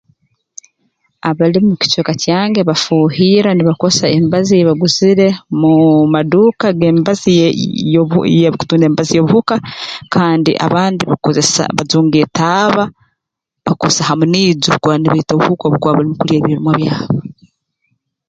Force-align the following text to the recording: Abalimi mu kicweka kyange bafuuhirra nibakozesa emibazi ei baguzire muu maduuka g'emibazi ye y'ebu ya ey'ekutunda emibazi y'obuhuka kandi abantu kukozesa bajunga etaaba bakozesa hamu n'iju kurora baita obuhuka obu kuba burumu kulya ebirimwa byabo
Abalimi 1.29 1.67
mu 1.69 1.75
kicweka 1.81 2.13
kyange 2.23 2.59
bafuuhirra 2.69 3.51
nibakozesa 3.53 4.07
emibazi 4.15 4.51
ei 4.53 4.67
baguzire 4.69 5.27
muu 5.59 5.99
maduuka 6.13 6.67
g'emibazi 6.79 7.29
ye 7.39 7.47
y'ebu 7.93 8.19
ya 8.37 8.47
ey'ekutunda 8.47 8.85
emibazi 8.87 9.11
y'obuhuka 9.15 9.55
kandi 10.13 10.51
abantu 10.67 11.01
kukozesa 11.09 11.63
bajunga 11.77 12.17
etaaba 12.25 12.83
bakozesa 13.65 14.07
hamu 14.09 14.25
n'iju 14.31 14.69
kurora 14.81 15.11
baita 15.13 15.33
obuhuka 15.35 15.63
obu 15.65 15.77
kuba 15.79 15.95
burumu 15.97 16.15
kulya 16.19 16.35
ebirimwa 16.37 16.71
byabo 16.79 17.07